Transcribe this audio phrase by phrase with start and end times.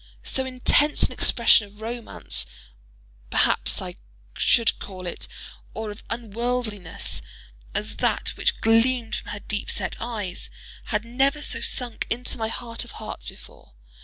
[0.23, 2.47] So intense an expression of romance,
[3.29, 3.97] perhaps I
[4.35, 5.27] should call it,
[5.75, 7.21] or of unworldliness,
[7.75, 10.49] as that which gleamed from her deep set eyes,
[10.85, 13.73] had never so sunk into my heart of hearts before.